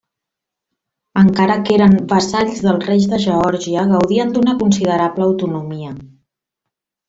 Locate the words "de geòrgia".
3.13-3.87